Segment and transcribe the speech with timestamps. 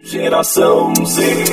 [0.00, 1.44] Geração Z.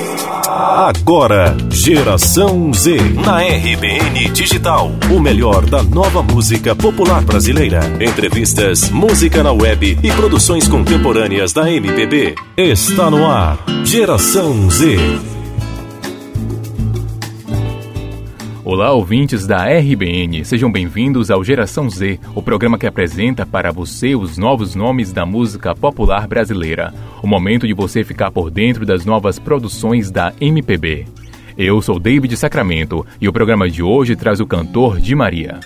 [0.48, 2.96] Agora, Geração Z.
[3.26, 4.92] Na RBN Digital.
[5.12, 7.80] O melhor da nova música popular brasileira.
[8.00, 12.36] Entrevistas, música na web e produções contemporâneas da MPB.
[12.56, 13.58] Está no ar.
[13.84, 14.96] Geração Z.
[18.68, 24.16] Olá, ouvintes da RBN, sejam bem-vindos ao Geração Z, o programa que apresenta para você
[24.16, 26.92] os novos nomes da música popular brasileira.
[27.22, 31.06] O momento de você ficar por dentro das novas produções da MPB.
[31.56, 35.60] Eu sou David Sacramento e o programa de hoje traz o cantor Di Maria.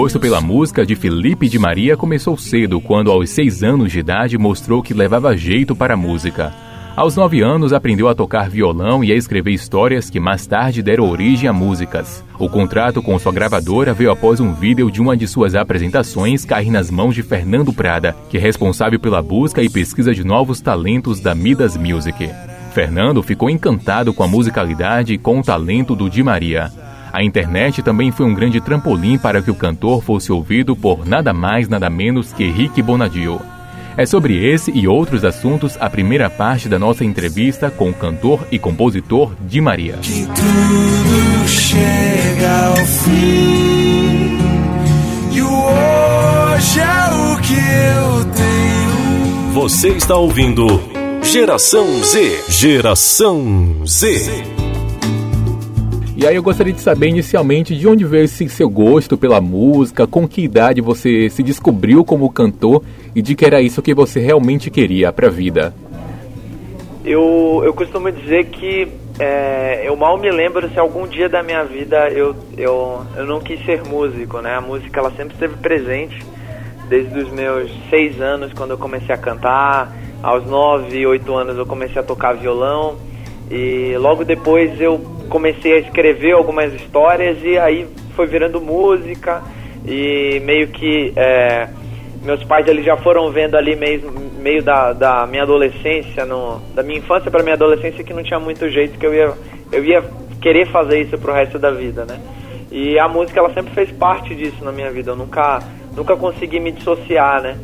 [0.00, 4.38] Gosto pela música de Felipe de Maria começou cedo, quando aos seis anos de idade
[4.38, 6.54] mostrou que levava jeito para a música.
[6.96, 11.06] Aos nove anos, aprendeu a tocar violão e a escrever histórias que mais tarde deram
[11.06, 12.24] origem a músicas.
[12.38, 16.70] O contrato com sua gravadora veio após um vídeo de uma de suas apresentações cair
[16.70, 21.20] nas mãos de Fernando Prada, que é responsável pela busca e pesquisa de novos talentos
[21.20, 22.26] da Midas Music.
[22.72, 26.72] Fernando ficou encantado com a musicalidade e com o talento do Di Maria.
[27.12, 31.32] A internet também foi um grande trampolim para que o cantor fosse ouvido por nada
[31.32, 33.40] mais nada menos que Rick Bonadio.
[33.96, 38.46] É sobre esse e outros assuntos a primeira parte da nossa entrevista com o cantor
[38.50, 39.98] e compositor Di Maria.
[40.00, 44.38] Que tudo chega ao fim
[45.32, 49.52] e hoje é o que eu tenho.
[49.54, 50.80] Você está ouvindo
[51.22, 52.44] Geração Z.
[52.48, 54.59] Geração Z.
[56.20, 60.06] E aí eu gostaria de saber inicialmente de onde veio esse seu gosto pela música,
[60.06, 62.84] com que idade você se descobriu como cantor
[63.16, 65.72] e de que era isso que você realmente queria para a vida.
[67.02, 68.86] Eu, eu costumo dizer que
[69.18, 73.40] é, eu mal me lembro se algum dia da minha vida eu, eu, eu não
[73.40, 74.56] quis ser músico, né?
[74.56, 76.22] A música ela sempre esteve presente
[76.90, 79.96] desde os meus seis anos, quando eu comecei a cantar.
[80.22, 82.98] Aos nove, oito anos eu comecei a tocar violão
[83.50, 89.42] e logo depois eu comecei a escrever algumas histórias e aí foi virando música
[89.86, 91.68] e meio que é,
[92.22, 96.82] meus pais ali já foram vendo ali meio, meio da, da minha adolescência, no, da
[96.82, 99.32] minha infância para minha adolescência que não tinha muito jeito que eu ia,
[99.72, 100.04] eu ia
[100.42, 102.20] querer fazer isso pro resto da vida, né?
[102.70, 105.10] E a música ela sempre fez parte disso na minha vida.
[105.10, 105.60] Eu nunca
[105.96, 107.58] nunca consegui me dissociar, né?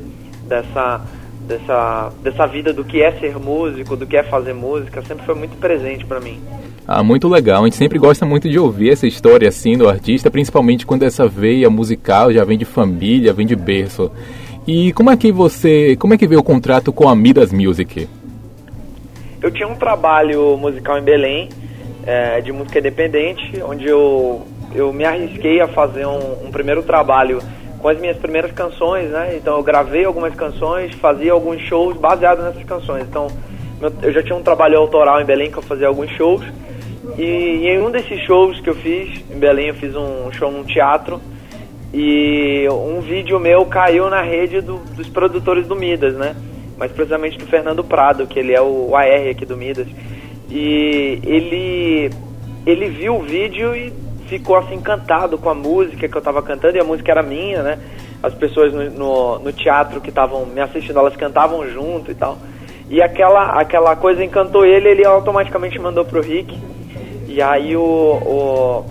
[0.48, 1.00] Dessa
[1.40, 5.34] dessa dessa vida do que é ser músico, do que é fazer música, sempre foi
[5.34, 6.40] muito presente para mim.
[6.88, 7.62] Ah, muito legal.
[7.62, 11.26] A gente sempre gosta muito de ouvir essa história assim do artista, principalmente quando essa
[11.26, 14.10] veia musical já vem de família, vem de berço.
[14.66, 18.08] E como é que você, como é que veio o contrato com a Midas Music?
[19.42, 21.48] Eu tinha um trabalho musical em Belém,
[22.06, 27.40] é, de música independente, onde eu, eu me arrisquei a fazer um, um primeiro trabalho
[27.80, 29.36] com as minhas primeiras canções, né?
[29.36, 33.02] Então eu gravei algumas canções, fazia alguns shows baseados nessas canções.
[33.02, 33.26] Então
[34.02, 36.44] eu já tinha um trabalho autoral em Belém que eu fazia alguns shows
[37.18, 40.50] e, e, em um desses shows que eu fiz, em Belém, eu fiz um show
[40.50, 41.20] num teatro
[41.92, 46.36] e um vídeo meu caiu na rede do, dos produtores do Midas, né?
[46.76, 49.86] Mas precisamente do Fernando Prado, que ele é o AR aqui do Midas.
[50.50, 52.10] E ele,
[52.66, 53.90] ele viu o vídeo e
[54.28, 57.62] ficou assim encantado com a música que eu estava cantando e a música era minha,
[57.62, 57.78] né?
[58.22, 62.36] As pessoas no, no, no teatro que estavam me assistindo, elas cantavam junto e tal.
[62.90, 66.56] E aquela, aquela coisa encantou ele, ele automaticamente mandou pro Rick
[67.36, 68.86] e aí o, o,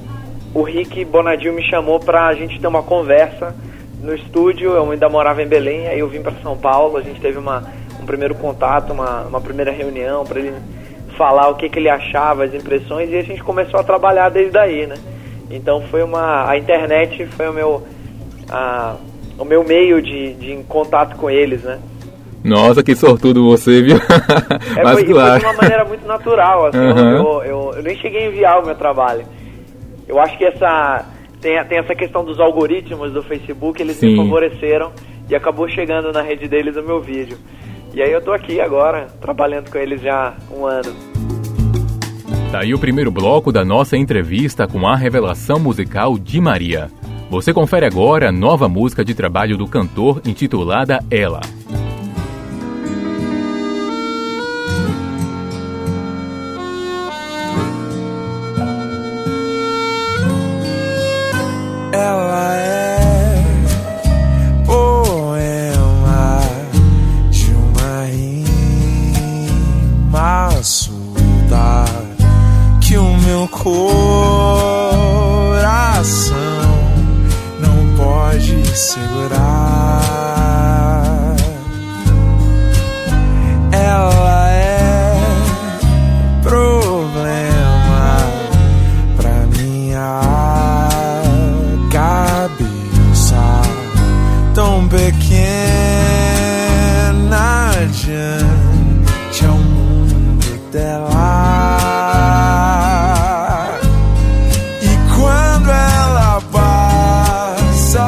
[0.54, 3.56] o Rick Bonadil me chamou pra gente ter uma conversa
[4.04, 7.20] no estúdio, eu ainda morava em Belém, aí eu vim para São Paulo, a gente
[7.20, 7.64] teve uma,
[8.00, 10.54] um primeiro contato, uma, uma primeira reunião para ele
[11.18, 14.56] falar o que, que ele achava, as impressões, e a gente começou a trabalhar desde
[14.60, 14.98] aí, né?
[15.50, 16.48] Então foi uma.
[16.48, 17.84] A internet foi o meu.
[18.48, 18.96] A,
[19.40, 21.80] o meu meio de, de contato com eles, né?
[22.46, 23.98] Nossa, que sortudo você, viu?
[24.78, 25.32] É, Mas foi, claro.
[25.32, 27.16] foi de uma maneira muito natural, assim, uhum.
[27.18, 29.26] eu, eu, eu, nem cheguei a enviar o meu trabalho.
[30.08, 31.06] Eu acho que essa
[31.42, 34.12] tem, tem essa questão dos algoritmos do Facebook, eles Sim.
[34.12, 34.92] me favoreceram
[35.30, 37.38] e acabou chegando na rede deles o meu vídeo.
[37.94, 40.94] E aí eu tô aqui agora, trabalhando com eles já há um ano.
[42.52, 46.90] Daí o primeiro bloco da nossa entrevista com a revelação musical de Maria.
[47.30, 51.42] Você confere agora a nova música de trabalho do cantor intitulada Ela.
[70.16, 71.84] maçuda
[72.80, 73.76] que o meu coração
[77.60, 79.65] não pode segurar.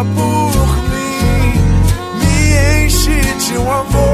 [0.03, 1.57] por mim,
[2.19, 4.06] me enche de um amor.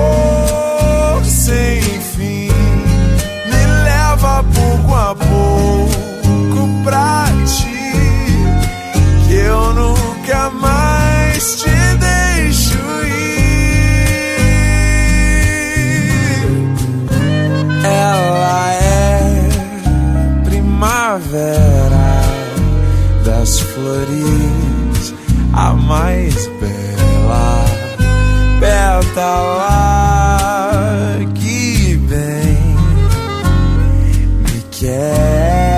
[34.93, 35.72] Me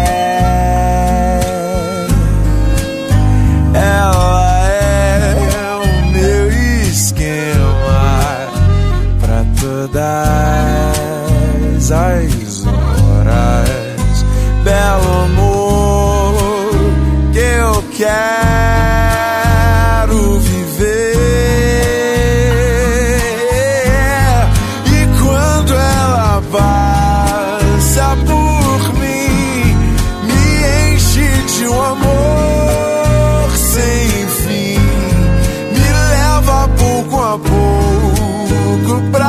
[39.12, 39.25] para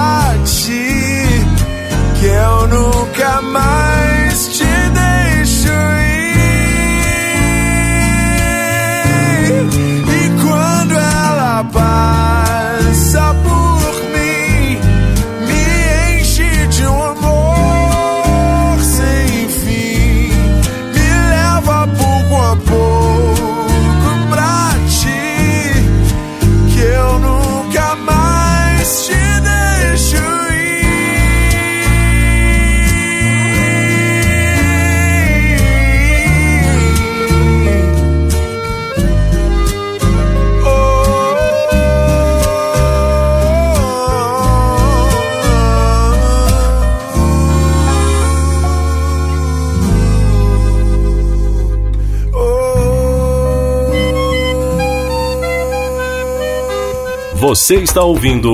[57.56, 58.52] Você está ouvindo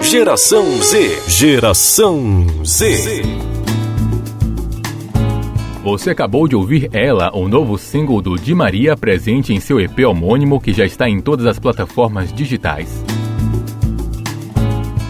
[0.00, 1.20] Geração Z.
[1.28, 3.22] Geração Z.
[5.84, 9.98] Você acabou de ouvir Ela, o novo single do Di Maria, presente em seu EP
[9.98, 13.04] homônimo que já está em todas as plataformas digitais.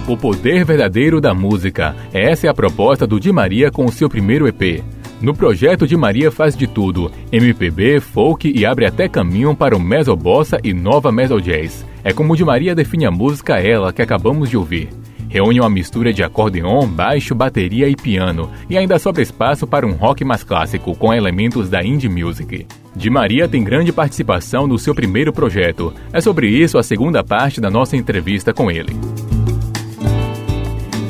[0.08, 1.94] O poder verdadeiro da música.
[2.12, 4.82] Essa é a proposta do Di Maria com o seu primeiro EP.
[5.23, 9.81] No projeto Di Maria faz de tudo: MPB, folk e abre até caminho para o
[9.81, 11.87] mesobossa e nova meso jazz.
[12.08, 14.88] É como Di Maria define a música Ela que acabamos de ouvir.
[15.28, 19.93] Reúne uma mistura de acordeon, baixo, bateria e piano, e ainda sobra espaço para um
[19.93, 22.66] rock mais clássico com elementos da indie music.
[22.96, 25.93] Di Maria tem grande participação no seu primeiro projeto.
[26.10, 28.96] É sobre isso a segunda parte da nossa entrevista com ele.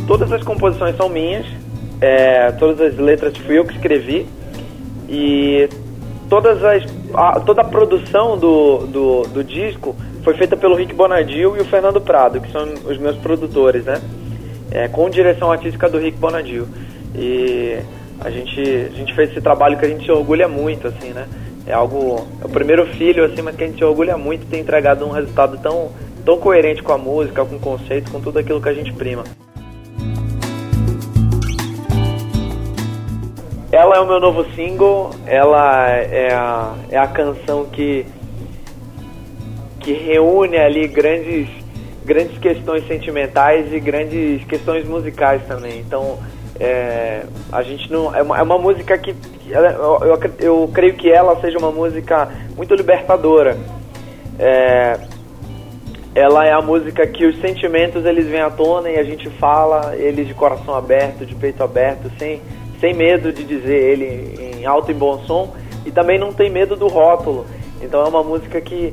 [0.09, 1.47] Todas as composições são minhas,
[2.01, 4.27] é, todas as letras fui eu que escrevi
[5.09, 5.69] e
[6.29, 9.95] todas as, a, toda a produção do, do, do disco
[10.29, 13.99] foi feita pelo Rick Bonadil e o Fernando Prado, que são os meus produtores, né?
[14.71, 16.67] É, com direção artística do Rick Bonadil.
[17.15, 17.79] E
[18.21, 21.27] a gente, a gente fez esse trabalho que a gente se orgulha muito, assim, né?
[21.67, 22.27] É algo.
[22.43, 25.11] É o primeiro filho, assim, mas que a gente se orgulha muito ter entregado um
[25.11, 25.93] resultado tão,
[26.27, 29.25] tão coerente com a música, com o conceito, com tudo aquilo que a gente prima.
[33.73, 38.05] Ela é o meu novo single, ela é a, é a canção que,
[39.89, 41.49] que reúne ali grandes,
[42.05, 45.81] grandes questões sentimentais e grandes questões musicais também.
[45.81, 46.19] Então,
[46.61, 48.15] é, a gente não.
[48.15, 49.17] É uma, é uma música que.
[49.49, 53.57] eu, eu, eu creio que ela seja uma música muito libertadora.
[54.39, 54.99] É,
[56.15, 59.97] ela é a música que os sentimentos eles vêm à tona e a gente fala
[59.97, 62.43] eles de coração aberto, de peito aberto, sem,
[62.79, 65.55] sem medo de dizer ele em alto e bom som
[65.87, 67.47] e também não tem medo do rótulo.
[67.81, 68.93] Então é uma música que,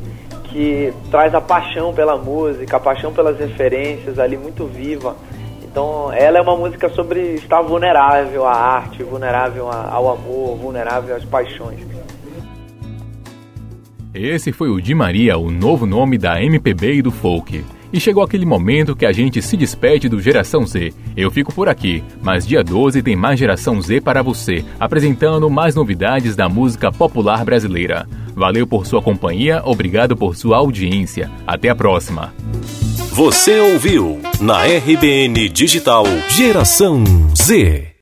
[0.55, 5.13] que traz a paixão pela música, a paixão pelas referências ali muito viva.
[5.61, 11.25] Então ela é uma música sobre estar vulnerável à arte, vulnerável ao amor, vulnerável às
[11.25, 11.81] paixões.
[14.13, 17.65] Esse foi o Di Maria, o novo nome da MPB e do folk.
[17.91, 20.93] E chegou aquele momento que a gente se despede do Geração Z.
[21.17, 25.75] Eu fico por aqui, mas dia 12 tem mais Geração Z para você, apresentando mais
[25.75, 28.07] novidades da música popular brasileira.
[28.35, 31.31] Valeu por sua companhia, obrigado por sua audiência.
[31.47, 32.33] Até a próxima.
[33.11, 37.94] Você ouviu na RBN Digital Geração Z.